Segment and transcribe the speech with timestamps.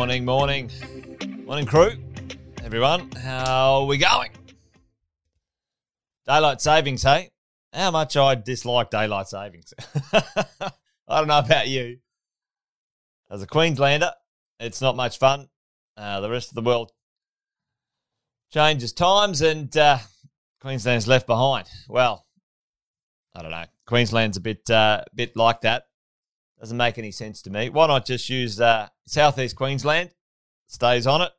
[0.00, 0.70] Morning, morning.
[1.44, 1.92] Morning, crew.
[2.64, 4.30] Everyone, how we going?
[6.26, 7.28] Daylight savings, hey?
[7.74, 9.74] How much I dislike daylight savings.
[10.14, 10.70] I
[11.06, 11.98] don't know about you.
[13.30, 14.10] As a Queenslander,
[14.58, 15.50] it's not much fun.
[15.98, 16.92] Uh, the rest of the world
[18.50, 19.98] changes times and uh,
[20.62, 21.68] Queensland's left behind.
[21.90, 22.24] Well,
[23.34, 23.66] I don't know.
[23.84, 25.84] Queensland's a bit, uh, bit like that.
[26.60, 27.70] Doesn't make any sense to me.
[27.70, 30.10] Why not just use uh, Southeast Queensland?
[30.66, 31.32] Stays on it,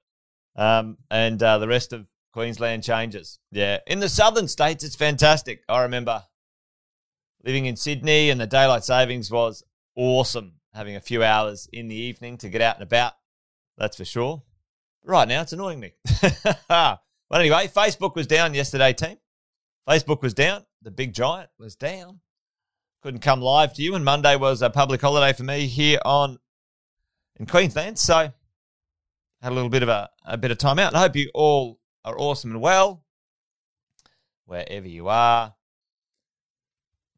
[0.56, 3.38] um, and uh, the rest of Queensland changes.
[3.52, 5.62] Yeah, in the southern states, it's fantastic.
[5.70, 6.24] I remember
[7.44, 9.64] living in Sydney, and the daylight savings was
[9.96, 10.54] awesome.
[10.74, 13.14] Having a few hours in the evening to get out and about,
[13.78, 14.42] that's for sure.
[15.04, 15.94] Right now, it's annoying me.
[16.68, 17.00] but
[17.32, 19.18] anyway, Facebook was down yesterday, team.
[19.88, 20.66] Facebook was down.
[20.82, 22.22] The big giant was down
[23.02, 26.38] couldn't come live to you, and Monday was a public holiday for me here on
[27.40, 27.98] in Queensland.
[27.98, 28.32] So
[29.42, 30.90] had a little bit of a, a bit of time out.
[30.90, 33.04] And I hope you all are awesome and well
[34.46, 35.56] wherever you are.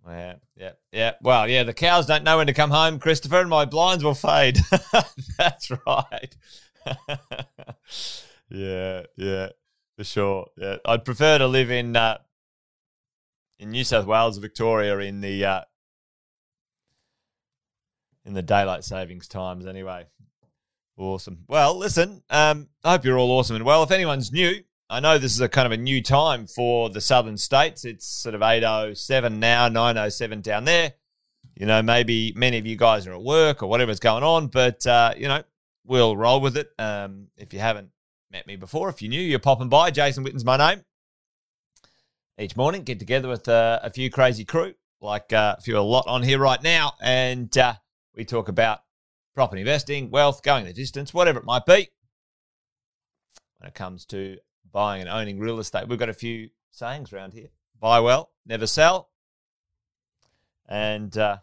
[0.07, 1.11] Yeah, yeah, yeah.
[1.21, 4.13] Well, yeah, the cows don't know when to come home, Christopher, and my blinds will
[4.13, 4.59] fade.
[5.37, 6.35] That's right.
[8.49, 9.49] yeah, yeah,
[9.95, 10.47] for sure.
[10.57, 12.17] Yeah, I'd prefer to live in uh,
[13.59, 15.61] in New South Wales, Victoria, in the uh,
[18.25, 20.05] in the daylight savings times anyway.
[20.97, 21.39] Awesome.
[21.47, 23.83] Well, listen, um, I hope you're all awesome and well.
[23.83, 27.01] If anyone's new, I know this is a kind of a new time for the
[27.01, 27.83] southern states.
[27.83, 30.93] It's sort of 8.07 now, 9.07 down there.
[31.55, 34.85] You know, maybe many of you guys are at work or whatever's going on, but,
[34.85, 35.43] uh, you know,
[35.85, 36.69] we'll roll with it.
[36.77, 37.89] Um, if you haven't
[38.31, 39.91] met me before, if you're new, you're popping by.
[39.91, 40.83] Jason Witten's my name.
[42.39, 45.79] Each morning, get together with uh, a few crazy crew, like uh, a few a
[45.79, 47.75] lot on here right now, and uh,
[48.15, 48.81] we talk about
[49.35, 51.89] property investing, wealth, going the distance, whatever it might be.
[53.57, 54.37] When it comes to
[54.71, 57.49] buying and owning real estate, we've got a few sayings around here
[57.83, 59.09] buy well, never sell.
[60.69, 61.37] And uh,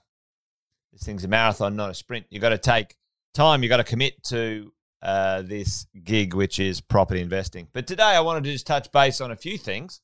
[0.91, 2.25] this thing's a marathon, not a sprint.
[2.30, 2.97] You've got to take
[3.34, 4.72] time, you've got to commit to
[5.03, 7.69] uh, this gig, which is property investing.
[7.75, 10.00] But today I wanted to just touch base on a few things.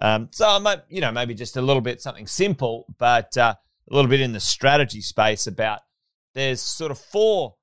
[0.00, 3.54] Um, so, I might, you know, maybe just a little bit something simple, but uh,
[3.90, 5.80] a little bit in the strategy space about
[6.34, 7.54] there's sort of four,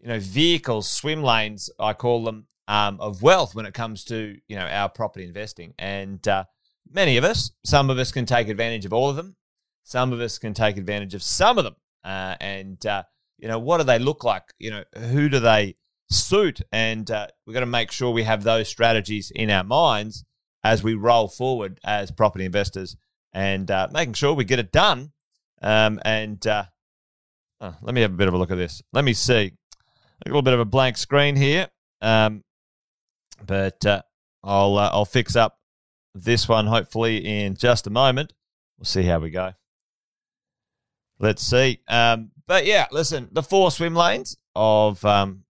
[0.00, 4.36] you know, vehicles, swim lanes, I call them, um, of wealth when it comes to
[4.48, 5.74] you know our property investing.
[5.78, 6.44] And uh,
[6.90, 9.36] many of us, some of us can take advantage of all of them.
[9.84, 11.76] Some of us can take advantage of some of them.
[12.04, 13.04] Uh, and uh,
[13.38, 14.42] you know, what do they look like?
[14.58, 15.76] You know, who do they
[16.10, 16.60] suit?
[16.72, 20.24] And uh, we've got to make sure we have those strategies in our minds
[20.64, 22.96] as we roll forward as property investors,
[23.32, 25.12] and uh, making sure we get it done.
[25.62, 26.44] Um, and
[27.60, 28.82] uh, let me have a bit of a look at this.
[28.92, 29.52] Let me see.
[30.24, 31.68] A little bit of a blank screen here,
[32.00, 32.42] um,
[33.44, 34.02] but uh,
[34.42, 35.58] I'll uh, I'll fix up
[36.14, 38.32] this one hopefully in just a moment.
[38.78, 39.52] We'll see how we go.
[41.18, 41.80] Let's see.
[41.88, 45.44] Um, but yeah, listen, the four swim lanes of um,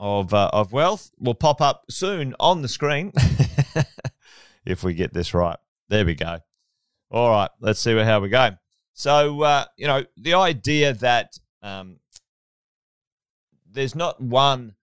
[0.00, 3.12] of uh, of wealth will pop up soon on the screen
[4.64, 5.58] if we get this right.
[5.88, 6.38] There we go.
[7.10, 8.50] All right, let's see how we go.
[9.00, 12.00] So, uh, you know, the idea that um,
[13.66, 14.74] there's not one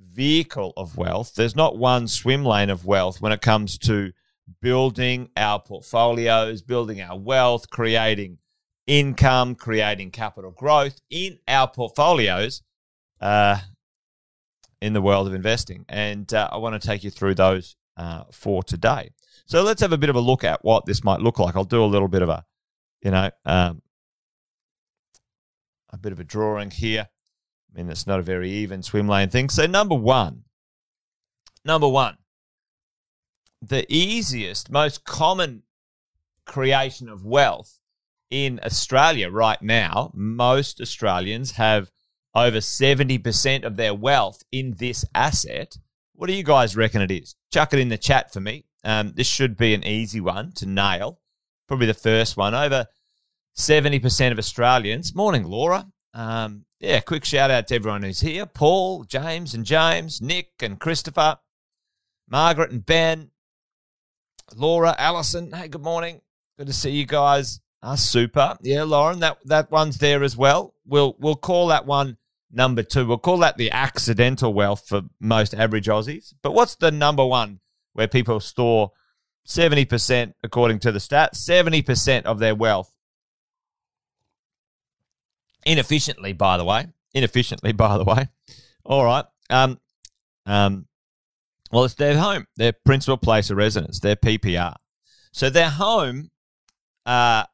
[0.00, 4.12] vehicle of wealth, there's not one swim lane of wealth when it comes to
[4.62, 8.38] building our portfolios, building our wealth, creating
[8.86, 12.62] income, creating capital growth in our portfolios
[13.20, 13.58] uh,
[14.80, 15.84] in the world of investing.
[15.88, 19.10] And uh, I want to take you through those uh, for today.
[19.46, 21.56] So let's have a bit of a look at what this might look like.
[21.56, 22.44] I'll do a little bit of a
[23.02, 23.82] you know, um,
[25.90, 27.08] a bit of a drawing here.
[27.08, 29.48] I mean, it's not a very even swim lane thing.
[29.48, 30.44] So, number one,
[31.64, 32.16] number one,
[33.62, 35.62] the easiest, most common
[36.44, 37.80] creation of wealth
[38.30, 41.90] in Australia right now, most Australians have
[42.34, 45.76] over 70% of their wealth in this asset.
[46.14, 47.34] What do you guys reckon it is?
[47.52, 48.64] Chuck it in the chat for me.
[48.84, 51.18] Um, this should be an easy one to nail
[51.66, 52.54] probably the first one.
[52.54, 52.86] Over
[53.56, 55.14] 70% of Australians.
[55.14, 55.86] Morning, Laura.
[56.14, 60.78] Um, yeah, quick shout out to everyone who's here Paul, James, and James, Nick, and
[60.78, 61.38] Christopher,
[62.28, 63.30] Margaret, and Ben,
[64.54, 65.52] Laura, Allison.
[65.52, 66.20] Hey, good morning.
[66.58, 67.60] Good to see you guys.
[67.82, 68.56] Ah, super.
[68.62, 70.74] Yeah, Lauren, that, that one's there as well.
[70.86, 72.16] We'll, we'll call that one
[72.50, 73.06] number two.
[73.06, 76.34] We'll call that the accidental wealth for most average Aussies.
[76.42, 77.60] But what's the number one
[77.92, 78.92] where people store
[79.46, 82.92] 70%, according to the stats, 70% of their wealth.
[85.64, 86.88] Inefficiently, by the way.
[87.14, 88.28] Inefficiently, by the way.
[88.84, 89.24] All right.
[89.48, 89.80] Um,
[90.44, 90.86] um,
[91.70, 94.74] well, it's their home, their principal place of residence, their PPR.
[95.32, 96.30] So their home,
[97.04, 97.44] uh,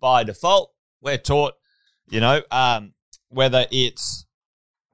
[0.00, 1.54] by default, we're taught,
[2.08, 2.94] you know, um,
[3.28, 4.26] whether it's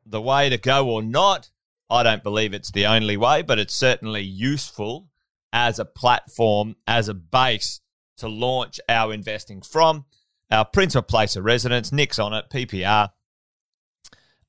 [0.04, 1.50] the way to go or not.
[1.88, 5.08] I don't believe it's the only way, but it's certainly useful
[5.52, 7.80] as a platform, as a base
[8.18, 10.04] to launch our investing from.
[10.50, 13.10] Our principal place of residence, Nick's on it, PPR.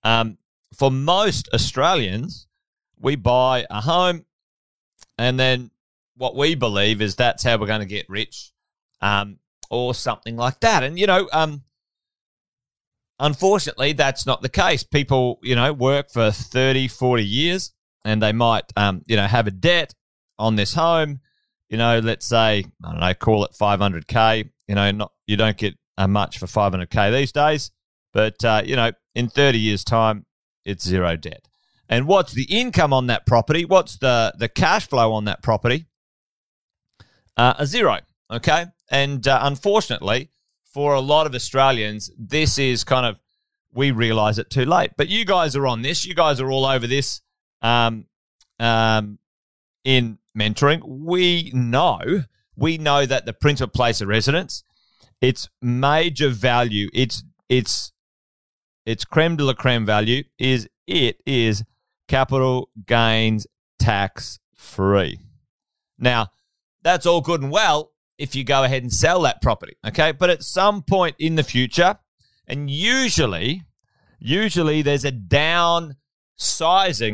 [0.03, 0.37] Um,
[0.75, 2.47] for most Australians,
[2.99, 4.25] we buy a home
[5.17, 5.71] and then
[6.15, 8.51] what we believe is that's how we're going to get rich
[9.01, 9.39] um,
[9.69, 10.83] or something like that.
[10.83, 11.63] And, you know, um,
[13.19, 14.83] unfortunately, that's not the case.
[14.83, 17.71] People, you know, work for 30, 40 years
[18.05, 19.93] and they might, um, you know, have a debt
[20.37, 21.19] on this home.
[21.69, 24.49] You know, let's say, I don't know, call it 500K.
[24.67, 27.71] You know, not you don't get uh, much for 500K these days.
[28.13, 30.25] But, uh, you know, in 30 years' time,
[30.65, 31.47] it's zero debt.
[31.89, 33.65] And what's the income on that property?
[33.65, 35.85] What's the, the cash flow on that property?
[37.35, 37.99] Uh, a zero.
[38.31, 38.65] Okay.
[38.89, 40.29] And uh, unfortunately,
[40.63, 43.19] for a lot of Australians, this is kind of,
[43.73, 44.91] we realize it too late.
[44.97, 46.05] But you guys are on this.
[46.05, 47.21] You guys are all over this
[47.61, 48.05] um,
[48.59, 49.17] um,
[49.83, 50.81] in mentoring.
[50.83, 52.23] We know,
[52.55, 54.63] we know that the principal place of residence,
[55.21, 57.91] its major value, its, its,
[58.85, 61.63] its creme de la creme value is it is
[62.07, 63.47] capital gains
[63.79, 65.19] tax free.
[65.97, 66.27] Now,
[66.81, 70.11] that's all good and well if you go ahead and sell that property, okay?
[70.11, 71.97] But at some point in the future,
[72.47, 73.63] and usually,
[74.19, 75.97] usually there's a downsizing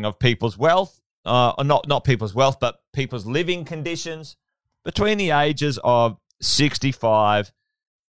[0.04, 4.36] of people's wealth, uh, not not people's wealth, but people's living conditions
[4.84, 7.52] between the ages of 65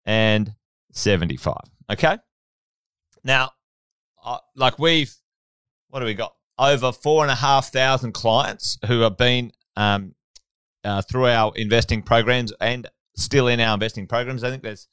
[0.06, 0.54] and
[0.94, 1.56] 75.
[1.92, 2.18] Okay.
[3.24, 3.52] Now,
[4.24, 5.14] uh, like we've,
[5.90, 6.34] what do we got?
[6.58, 10.16] Over four and a half thousand clients who have been um,
[10.84, 14.44] uh, through our investing programs and still in our investing programs.
[14.44, 14.88] I think there's,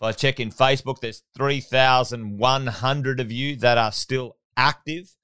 [0.00, 5.14] if I check in Facebook, there's 3,100 of you that are still active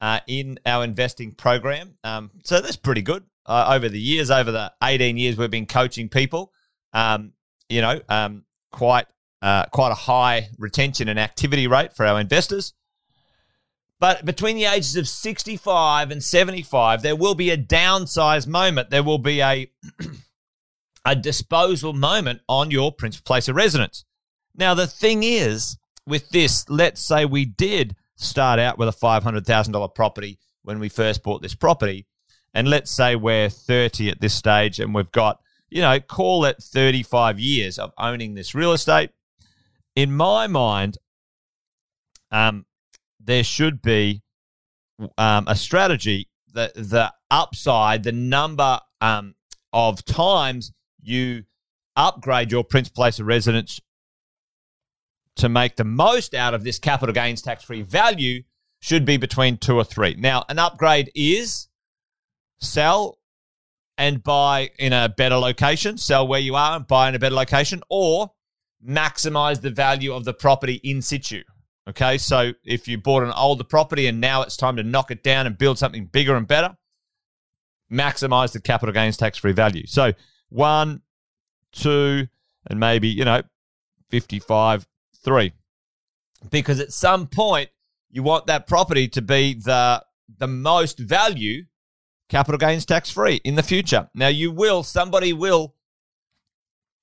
[0.00, 1.94] uh, in our investing program.
[2.04, 3.24] Um, so that's pretty good.
[3.46, 6.52] Uh, over the years, over the 18 years we've been coaching people,
[6.92, 7.32] um,
[7.68, 9.06] you know, um, quite
[9.40, 12.74] uh, quite a high retention and activity rate for our investors.
[14.00, 18.90] But between the ages of 65 and 75, there will be a downsize moment.
[18.90, 19.70] There will be a,
[21.04, 24.04] a disposal moment on your principal place of residence.
[24.54, 29.94] Now, the thing is, with this, let's say we did start out with a $500,000
[29.94, 32.06] property when we first bought this property.
[32.52, 36.62] And let's say we're 30 at this stage and we've got, you know, call it
[36.62, 39.10] 35 years of owning this real estate.
[39.94, 40.98] In my mind,
[42.30, 42.66] um,
[43.20, 44.22] there should be
[45.16, 49.34] um, a strategy that the upside, the number um,
[49.72, 51.44] of times you
[51.94, 53.80] upgrade your principal place of residence
[55.38, 58.42] to make the most out of this capital gains tax free value
[58.80, 60.14] should be between two or three.
[60.18, 61.68] Now, an upgrade is
[62.60, 63.18] sell
[63.96, 67.34] and buy in a better location, sell where you are and buy in a better
[67.34, 68.32] location, or
[68.86, 71.42] maximize the value of the property in situ.
[71.88, 75.22] Okay, so if you bought an older property and now it's time to knock it
[75.22, 76.76] down and build something bigger and better,
[77.90, 79.86] maximize the capital gains tax free value.
[79.86, 80.12] So
[80.50, 81.00] one,
[81.72, 82.28] two,
[82.66, 83.42] and maybe, you know,
[84.10, 84.86] 55,
[85.28, 85.52] three.
[86.50, 87.68] Because at some point,
[88.10, 90.02] you want that property to be the,
[90.38, 91.64] the most value
[92.30, 94.08] capital gains tax free in the future.
[94.14, 95.74] Now, you will, somebody will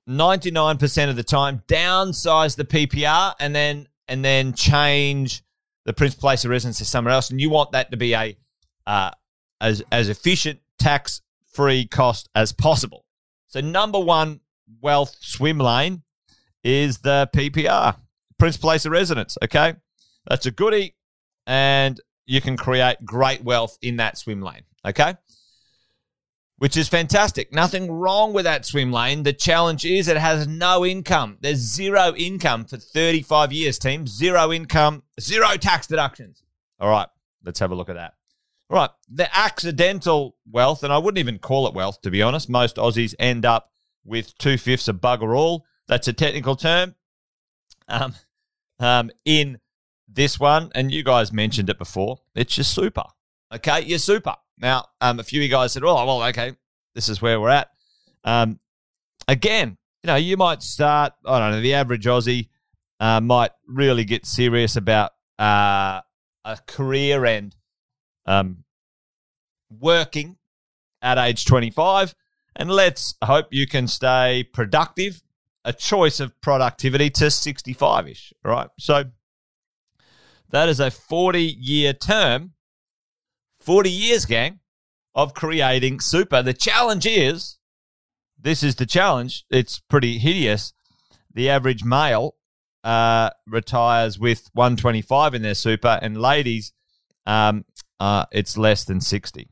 [0.10, 5.44] 99% of the time downsize the PPR and then and then change
[5.86, 8.38] the principal place of residence to somewhere else, and you want that to be a
[8.86, 9.12] uh,
[9.60, 11.22] as as efficient tax
[11.54, 13.06] free cost as possible.
[13.48, 14.42] So number one
[14.80, 16.04] wealth swim lane
[16.64, 17.96] is the PPR,
[18.38, 19.38] principal place of residence.
[19.44, 19.76] Okay,
[20.28, 20.96] that's a goodie,
[21.46, 24.64] and you can create great wealth in that swim lane.
[24.86, 25.16] Okay
[26.58, 27.54] which is fantastic.
[27.54, 29.24] Nothing wrong with that swim lane.
[29.24, 31.38] The challenge is it has no income.
[31.42, 34.08] There's zero income for 35 years, team.
[34.08, 36.44] Zero income, zero tax deductions.
[36.80, 37.08] All right,
[37.44, 38.14] let's have a look at that.
[38.70, 42.50] All right, the accidental wealth, and I wouldn't even call it wealth, to be honest.
[42.50, 43.72] Most Aussies end up
[44.04, 45.66] with two fifths of bugger all.
[45.88, 46.96] That's a technical term.
[47.88, 48.16] Um,
[48.80, 49.60] um, in
[50.08, 53.04] this one, and you guys mentioned it before, it's your super.
[53.54, 54.36] Okay, your super.
[54.58, 56.54] Now, um, a few of you guys said, "Oh, well, okay,
[56.94, 57.70] this is where we're at."
[58.24, 58.60] Um,
[59.28, 61.14] again, you know, you might start.
[61.26, 61.62] I don't know.
[61.62, 62.50] The average Aussie
[63.00, 66.02] uh, might really get serious about uh,
[66.44, 67.56] a career and
[68.26, 68.64] um,
[69.70, 70.38] working
[71.02, 72.16] at age 25.
[72.56, 75.22] And let's hope you can stay productive,
[75.66, 78.70] a choice of productivity to 65 ish, right?
[78.80, 79.06] So
[80.52, 82.54] that is a 40 year term,
[83.60, 84.60] 40 years, gang,
[85.16, 86.42] of creating super.
[86.44, 87.58] The challenge is
[88.40, 89.44] this is the challenge.
[89.50, 90.72] It's pretty hideous.
[91.34, 92.36] The average male
[92.84, 96.74] uh, retires with 125 in their super, and ladies,
[97.26, 97.66] um,
[98.00, 99.50] uh, it's less than 60.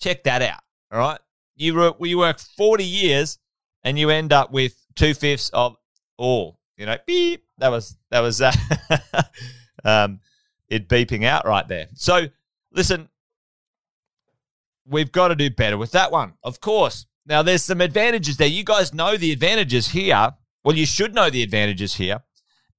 [0.00, 0.60] Check that out.
[0.92, 1.18] All right.
[1.56, 3.38] You, you work 40 years
[3.82, 5.76] and you end up with two fifths of
[6.16, 6.58] all.
[6.76, 7.44] You know, beep.
[7.58, 8.52] That was, that was, uh,
[9.84, 10.20] um,
[10.68, 11.86] it beeping out right there.
[11.94, 12.26] So,
[12.72, 13.08] listen,
[14.86, 17.06] we've got to do better with that one, of course.
[17.26, 18.48] Now, there's some advantages there.
[18.48, 20.32] You guys know the advantages here.
[20.64, 22.22] Well, you should know the advantages here.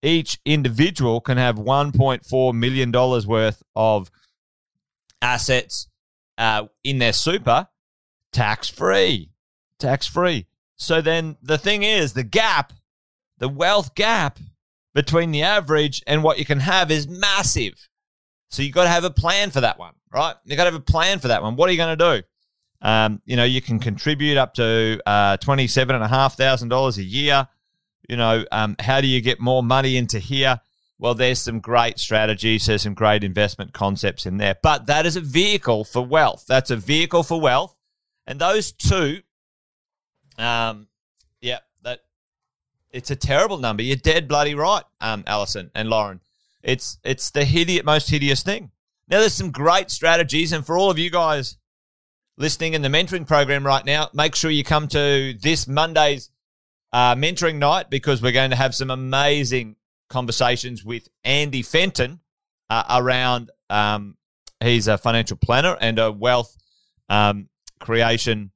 [0.03, 4.11] Each individual can have $1.4 million worth of
[5.21, 5.87] assets
[6.37, 7.67] uh, in their super
[8.31, 9.31] tax free.
[9.79, 10.45] Tax free.
[10.77, 12.73] So then the thing is, the gap,
[13.37, 14.39] the wealth gap
[14.93, 17.89] between the average and what you can have is massive.
[18.49, 20.35] So you've got to have a plan for that one, right?
[20.45, 21.55] You've got to have a plan for that one.
[21.55, 22.27] What are you going to do?
[22.81, 27.47] Um, you know, you can contribute up to uh, $27,500 a year.
[28.07, 30.61] You know, um, how do you get more money into here?
[30.97, 35.17] Well, there's some great strategies, there's some great investment concepts in there, but that is
[35.17, 36.45] a vehicle for wealth.
[36.47, 37.75] That's a vehicle for wealth.
[38.25, 39.21] And those two,
[40.37, 40.87] um,
[41.41, 42.01] yeah, that
[42.91, 43.83] it's a terrible number.
[43.83, 46.21] You're dead bloody right, um, Allison and Lauren.
[46.63, 48.71] It's it's the hideous, most hideous thing.
[49.07, 51.57] Now, there's some great strategies, and for all of you guys
[52.37, 56.31] listening in the mentoring program right now, make sure you come to this Monday's
[56.91, 59.75] uh, mentoring night because we're going to have some amazing
[60.09, 62.19] conversations with Andy Fenton
[62.69, 63.51] uh, around.
[63.69, 64.17] Um,
[64.59, 66.57] he's a financial planner and a wealth
[67.09, 67.49] um,
[67.79, 68.51] creation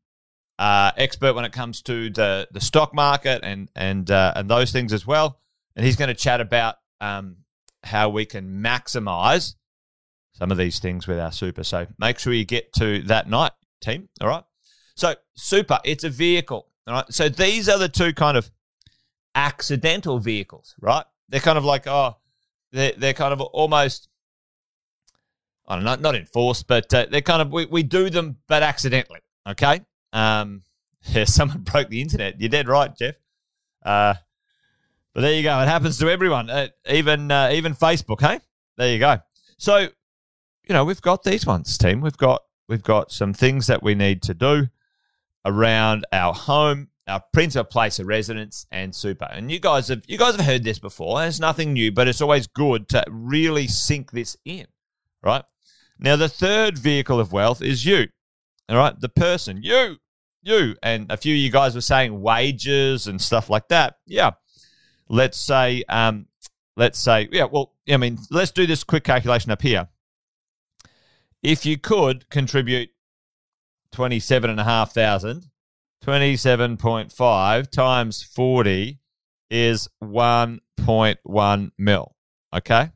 [0.60, 4.72] uh, expert when it comes to the the stock market and and uh, and those
[4.72, 5.40] things as well.
[5.76, 7.38] And he's going to chat about um,
[7.84, 9.56] how we can maximize
[10.34, 11.64] some of these things with our super.
[11.64, 14.10] So make sure you get to that night, team.
[14.20, 14.44] All right.
[14.96, 16.68] So super, it's a vehicle.
[16.88, 17.06] All right.
[17.14, 18.52] So these are the two kind of
[19.34, 21.06] accidental vehicles, right?
[21.30, 22.18] They're kind of like oh,
[22.74, 24.10] they're they're kind of almost.
[25.70, 28.64] I don't know, not enforced, but uh, they're kind of we, we do them, but
[28.64, 29.20] accidentally.
[29.48, 29.82] Okay.
[30.14, 30.64] Um,
[31.04, 32.40] yeah, someone broke the internet.
[32.40, 33.16] You're dead right, Jeff.
[33.84, 34.16] Uh,
[35.14, 35.60] but there you go.
[35.60, 38.22] It happens to everyone, uh, even uh, even Facebook.
[38.22, 38.40] Hey,
[38.78, 39.20] there you go.
[39.58, 39.90] So, you
[40.70, 42.02] know, we've got these ones, team.
[42.02, 44.68] We've got we've got some things that we need to do
[45.46, 49.26] around our home, our principal place of residence, and super.
[49.26, 51.24] And you guys have you guys have heard this before.
[51.26, 54.68] It's nothing new, but it's always good to really sink this in,
[55.24, 55.44] right?
[55.98, 58.08] Now, the third vehicle of wealth is you.
[58.70, 59.98] All right, the person, you,
[60.44, 63.96] you, and a few of you guys were saying wages and stuff like that.
[64.06, 64.32] Yeah,
[65.10, 66.28] let's say, um,
[66.78, 67.46] let's say, yeah.
[67.46, 69.88] Well, I mean, let's do this quick calculation up here.
[71.42, 72.90] If you could contribute
[73.92, 75.48] twenty-seven and a half thousand,
[76.02, 79.00] twenty-seven point five times forty
[79.50, 82.16] is one point one mil.
[82.54, 82.92] Okay.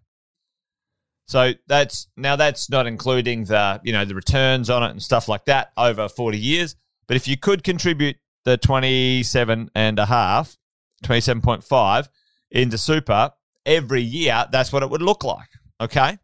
[1.25, 5.27] So that's now that's not including the you know the returns on it and stuff
[5.27, 6.75] like that over 40 years.
[7.07, 10.57] But if you could contribute the 27 and a half,
[11.03, 12.07] 27.5
[12.51, 13.31] into super
[13.65, 15.47] every year, that's what it would look like.
[15.79, 16.17] Okay.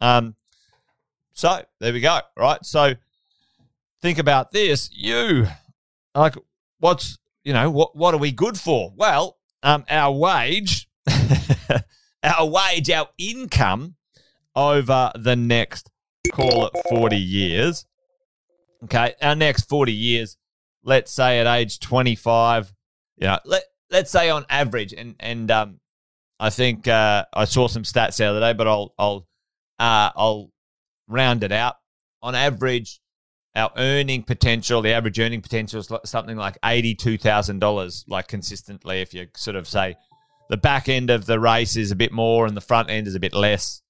[0.00, 0.34] Um,
[1.32, 2.20] so there we go.
[2.36, 2.64] Right.
[2.64, 2.94] So
[4.00, 4.90] think about this.
[4.92, 5.46] You
[6.14, 6.34] like
[6.78, 8.92] what's you know what what are we good for?
[8.96, 10.88] Well, um, our wage,
[12.22, 13.95] our wage, our income
[14.56, 15.90] over the next,
[16.32, 17.86] call it 40 years.
[18.84, 20.36] Okay, our next 40 years,
[20.82, 22.72] let's say at age 25,
[23.18, 25.80] you know, let, let's say on average, and, and um,
[26.40, 29.26] I think uh, I saw some stats the other day, but I'll, I'll,
[29.78, 30.50] uh, I'll
[31.08, 31.76] round it out.
[32.22, 33.00] On average,
[33.54, 39.28] our earning potential, the average earning potential is something like $82,000, like consistently, if you
[39.34, 39.96] sort of say
[40.48, 43.14] the back end of the race is a bit more and the front end is
[43.14, 43.82] a bit less.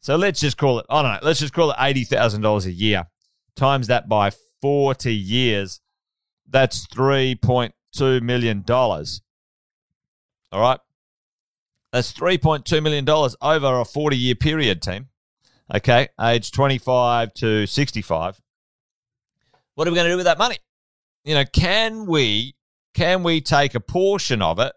[0.00, 3.06] So let's just call it, I don't know, let's just call it $80,000 a year.
[3.56, 4.30] Times that by
[4.62, 5.80] 40 years,
[6.48, 8.64] that's $3.2 million.
[8.68, 9.00] All
[10.52, 10.80] right.
[11.92, 15.08] That's $3.2 million over a 40 year period, team.
[15.74, 16.08] Okay.
[16.20, 18.40] Age 25 to 65.
[19.74, 20.56] What are we going to do with that money?
[21.24, 22.54] You know, can we
[22.94, 24.72] can we take a portion of it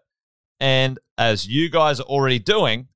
[0.60, 2.88] and as you guys are already doing,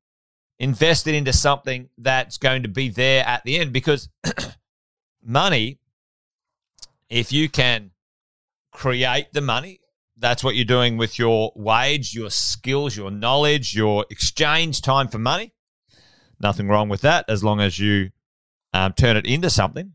[0.58, 4.08] invest it into something that's going to be there at the end because
[5.22, 5.78] money,
[7.08, 7.90] if you can
[8.72, 9.80] create the money,
[10.16, 15.18] that's what you're doing with your wage, your skills, your knowledge, your exchange time for
[15.18, 15.52] money.
[16.40, 18.10] Nothing wrong with that as long as you
[18.72, 19.92] um, turn it into something.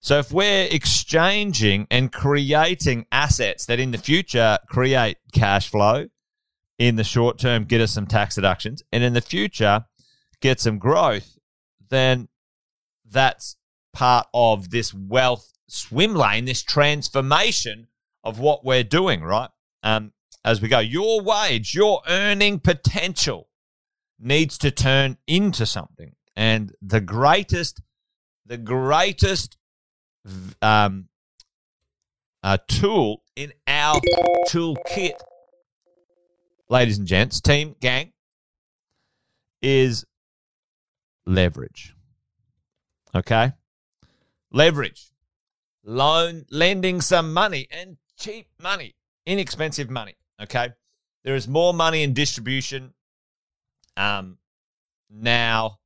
[0.00, 6.08] So if we're exchanging and creating assets that in the future create cash flow,
[6.78, 9.84] in the short term get us some tax deductions, and in the future
[10.40, 11.38] get some growth,
[11.88, 12.28] then
[13.08, 13.56] that's
[13.92, 17.86] part of this wealth swim lane, this transformation
[18.22, 19.50] of what we're doing, right?
[19.82, 20.12] Um,
[20.44, 23.48] as we go, your wage, your earning potential
[24.18, 26.14] needs to turn into something.
[26.36, 27.80] And the greatest,
[28.44, 29.56] the greatest
[30.60, 31.08] um,
[32.42, 34.00] uh, tool in our
[34.48, 35.12] toolkit,
[36.68, 38.12] ladies and gents, team, gang,
[39.62, 40.04] is
[41.26, 41.94] leverage.
[43.14, 43.52] Okay?
[44.52, 45.10] Leverage.
[45.84, 48.94] Loan, lending some money and cheap money,
[49.26, 50.14] inexpensive money.
[50.40, 50.70] Okay.
[51.24, 52.92] There is more money in distribution
[53.96, 54.38] um,
[55.10, 55.78] now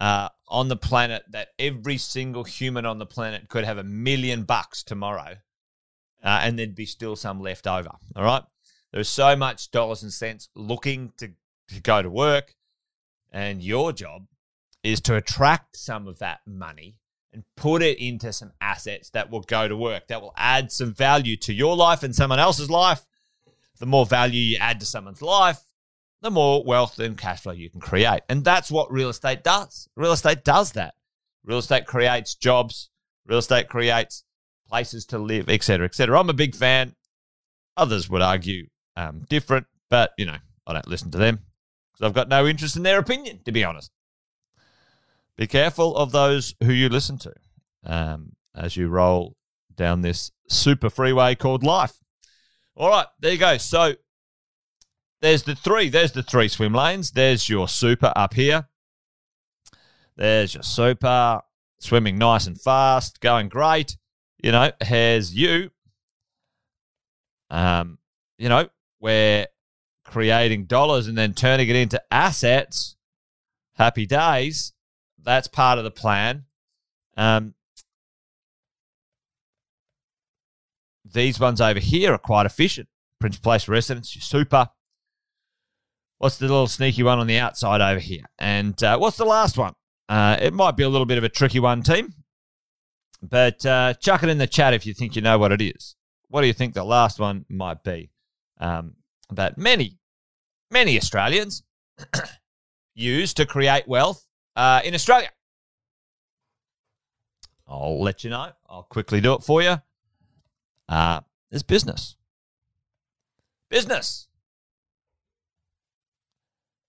[0.00, 4.44] uh, on the planet that every single human on the planet could have a million
[4.44, 5.36] bucks tomorrow
[6.22, 7.90] uh, and there'd be still some left over.
[8.16, 8.42] All right.
[8.94, 11.32] There's so much dollars and cents looking to,
[11.70, 12.54] to go to work.
[13.32, 14.28] And your job
[14.84, 16.94] is to attract some of that money
[17.32, 20.94] and put it into some assets that will go to work, that will add some
[20.94, 23.04] value to your life and someone else's life.
[23.80, 25.60] The more value you add to someone's life,
[26.22, 28.20] the more wealth and cash flow you can create.
[28.28, 29.88] And that's what real estate does.
[29.96, 30.94] Real estate does that.
[31.44, 32.90] Real estate creates jobs,
[33.26, 34.22] real estate creates
[34.68, 36.16] places to live, etc., etc.
[36.16, 36.94] I'm a big fan.
[37.76, 40.36] Others would argue um, different, but you know,
[40.66, 41.40] I don't listen to them
[41.92, 43.90] because I've got no interest in their opinion, to be honest.
[45.36, 47.32] Be careful of those who you listen to
[47.84, 49.36] um, as you roll
[49.74, 51.94] down this super freeway called life.
[52.76, 53.56] All right, there you go.
[53.58, 53.94] So
[55.20, 55.88] there's the three.
[55.88, 57.12] There's the three swim lanes.
[57.12, 58.68] There's your super up here.
[60.16, 61.40] There's your super
[61.80, 63.96] swimming nice and fast, going great.
[64.42, 65.70] You know, here's you.
[67.50, 67.98] Um,
[68.38, 68.68] you know,
[69.04, 69.46] we're
[70.04, 72.96] creating dollars and then turning it into assets.
[73.74, 74.72] Happy days
[75.24, 76.44] that's part of the plan.
[77.16, 77.54] Um,
[81.04, 82.88] these ones over here are quite efficient.
[83.20, 84.68] Prince Place residence, your super.
[86.18, 88.24] What's the little sneaky one on the outside over here?
[88.38, 89.74] And uh, what's the last one?
[90.08, 92.12] Uh, it might be a little bit of a tricky one, team.
[93.22, 95.96] But uh, chuck it in the chat if you think you know what it is.
[96.28, 98.10] What do you think the last one might be?
[98.58, 98.94] Um,
[99.30, 99.98] that many,
[100.70, 101.62] many Australians
[102.94, 105.30] use to create wealth uh, in Australia.
[107.66, 108.50] I'll let you know.
[108.68, 109.76] I'll quickly do it for you.
[110.88, 111.20] Uh,
[111.66, 112.16] business.
[113.70, 114.28] Business.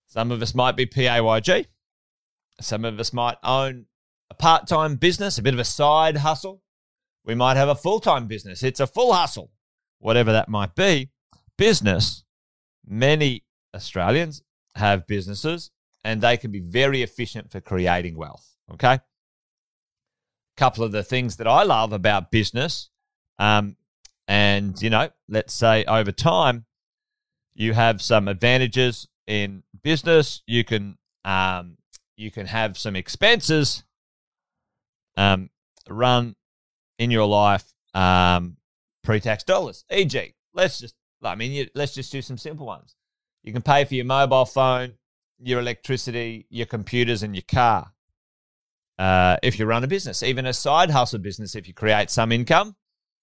[0.06, 1.66] Some of us might be PAYG.
[2.60, 3.86] Some of us might own
[4.30, 6.62] a part time business, a bit of a side hustle.
[7.24, 8.62] We might have a full time business.
[8.62, 9.50] It's a full hustle,
[9.98, 11.10] whatever that might be.
[11.58, 12.24] Business,
[12.86, 14.42] many Australians
[14.74, 15.70] have businesses
[16.04, 18.46] and they can be very efficient for creating wealth.
[18.72, 18.94] Okay.
[18.94, 19.00] A
[20.56, 22.90] couple of the things that I love about business,
[23.38, 23.76] um,
[24.28, 26.64] and you know, let's say over time,
[27.54, 30.42] you have some advantages in business.
[30.46, 31.76] You can um,
[32.16, 33.84] you can have some expenses
[35.16, 35.50] um,
[35.88, 36.36] run
[36.98, 37.64] in your life
[37.94, 38.56] um,
[39.02, 39.84] pre-tax dollars.
[39.90, 42.94] E.g., let's just I mean, you, let's just do some simple ones.
[43.42, 44.94] You can pay for your mobile phone
[45.38, 47.92] your electricity, your computers, and your car.
[48.98, 52.32] Uh, if you run a business, even a side hustle business, if you create some
[52.32, 52.76] income,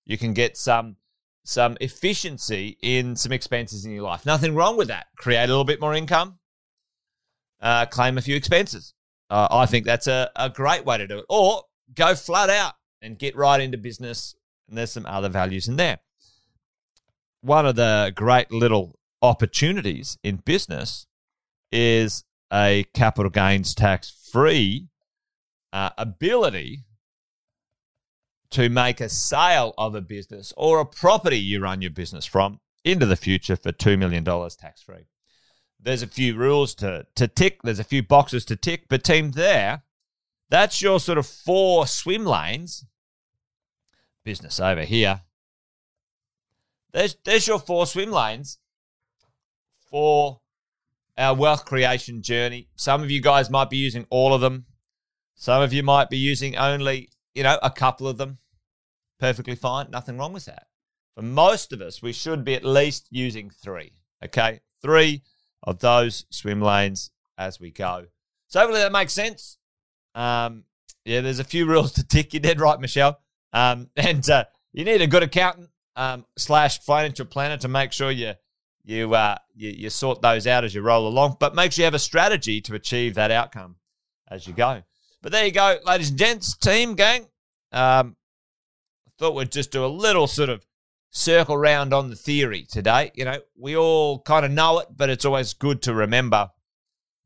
[0.06, 0.98] you can get some
[1.46, 4.26] some efficiency in some expenses in your life.
[4.26, 5.08] Nothing wrong with that.
[5.18, 6.40] Create a little bit more income,
[7.62, 8.94] uh, claim a few expenses.
[9.30, 11.26] Uh, I think that's a, a great way to do it.
[11.28, 14.36] Or go flat out and get right into business.
[14.70, 16.00] And there's some other values in there.
[17.44, 21.08] One of the great little opportunities in business
[21.74, 24.88] is a capital gains tax free
[25.74, 26.86] uh, ability
[28.52, 32.62] to make a sale of a business or a property you run your business from
[32.86, 35.08] into the future for $2 million tax free.
[35.78, 39.32] There's a few rules to, to tick, there's a few boxes to tick, but team
[39.32, 39.84] there,
[40.50, 42.86] that's your sort of four swim lanes.
[44.24, 45.24] Business over here.
[46.94, 48.60] There's, there's your four swim lanes
[49.90, 50.42] for
[51.18, 52.70] our wealth creation journey.
[52.76, 54.66] Some of you guys might be using all of them.
[55.36, 58.38] Some of you might be using only, you know, a couple of them.
[59.20, 59.90] Perfectly fine.
[59.90, 60.68] Nothing wrong with that.
[61.16, 63.94] For most of us, we should be at least using three.
[64.24, 64.62] Okay.
[64.82, 65.24] Three
[65.64, 68.06] of those swim lanes as we go.
[68.48, 69.58] So hopefully that makes sense.
[70.14, 70.66] Um,
[71.06, 72.34] yeah, there's a few rules to tick.
[72.34, 73.20] You're dead right, Michelle.
[73.52, 78.12] Um, and uh, you need a good accountant um, slash financial planner to make sure
[78.12, 78.34] you
[78.86, 81.38] you, uh, you you sort those out as you roll along.
[81.40, 83.78] But make sure you have a strategy to achieve that outcome
[84.30, 84.84] as you go.
[85.22, 87.22] But there you go, ladies and gents, team gang.
[87.72, 88.18] Um,
[89.08, 90.66] I thought we'd just do a little sort of
[91.12, 93.12] circle round on the theory today.
[93.16, 96.50] You know, we all kind of know it, but it's always good to remember,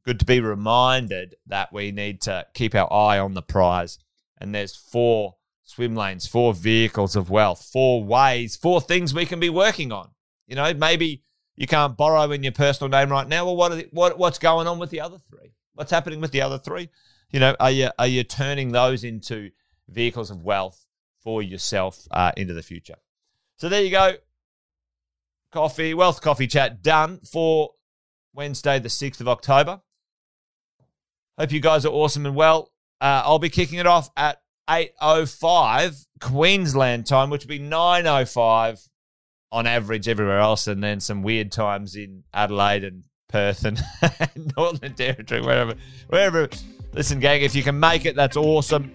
[0.05, 3.97] good to be reminded that we need to keep our eye on the prize.
[4.39, 5.36] And there's four
[5.67, 10.09] swim lanes, four vehicles of wealth, four ways, four things we can be working on.
[10.47, 11.23] You know, maybe
[11.55, 13.45] you can't borrow in your personal name right now.
[13.45, 15.53] Well, what, the, what what's going on with the other three?
[15.73, 16.89] What's happening with the other three?
[17.29, 19.51] You know, are you are you turning those into
[19.89, 20.85] vehicles of wealth
[21.21, 22.95] for yourself uh, into the future?
[23.57, 24.13] So there you go.
[25.51, 27.71] Coffee, wealth coffee chat done for
[28.33, 29.81] Wednesday, the 6th of October.
[31.37, 32.71] Hope you guys are awesome and well.
[33.01, 38.87] Uh, I'll be kicking it off at 8.05 Queensland time, which would be 9.05
[39.51, 43.81] on average everywhere else, and then some weird times in Adelaide and Perth and
[44.57, 45.73] Northern Territory, wherever,
[46.07, 46.49] wherever.
[46.93, 48.91] Listen, gang, if you can make it, that's awesome.